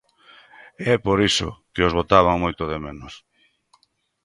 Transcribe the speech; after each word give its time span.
É 0.93 0.95
por 1.05 1.17
iso 1.29 1.47
que 1.73 1.85
os 1.87 1.95
botaban 1.99 2.35
moito 2.43 2.63
de 2.71 2.77
menos. 2.85 3.13